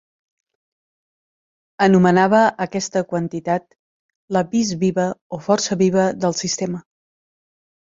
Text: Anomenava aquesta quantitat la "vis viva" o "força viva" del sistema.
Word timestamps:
Anomenava 1.87 2.39
aquesta 2.67 3.05
quantitat 3.13 3.77
la 4.39 4.43
"vis 4.57 4.73
viva" 4.87 5.07
o 5.39 5.41
"força 5.51 5.81
viva" 5.85 6.11
del 6.27 6.39
sistema. 6.43 6.85